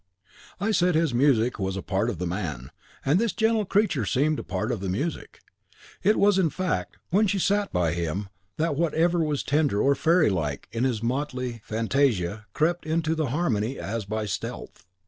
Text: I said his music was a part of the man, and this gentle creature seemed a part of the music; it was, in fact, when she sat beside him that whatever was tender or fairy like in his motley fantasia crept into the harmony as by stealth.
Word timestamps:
I 0.59 0.71
said 0.71 0.95
his 0.95 1.13
music 1.13 1.59
was 1.59 1.77
a 1.77 1.83
part 1.83 2.09
of 2.09 2.17
the 2.17 2.25
man, 2.25 2.71
and 3.05 3.19
this 3.19 3.33
gentle 3.33 3.65
creature 3.65 4.03
seemed 4.03 4.39
a 4.39 4.43
part 4.43 4.71
of 4.71 4.79
the 4.79 4.89
music; 4.89 5.39
it 6.01 6.17
was, 6.17 6.39
in 6.39 6.49
fact, 6.49 6.97
when 7.11 7.27
she 7.27 7.37
sat 7.37 7.71
beside 7.71 7.93
him 7.93 8.29
that 8.57 8.75
whatever 8.75 9.19
was 9.23 9.43
tender 9.43 9.79
or 9.79 9.93
fairy 9.93 10.31
like 10.31 10.67
in 10.71 10.85
his 10.85 11.03
motley 11.03 11.61
fantasia 11.63 12.47
crept 12.51 12.87
into 12.87 13.13
the 13.13 13.27
harmony 13.27 13.77
as 13.77 14.05
by 14.05 14.25
stealth. 14.25 14.87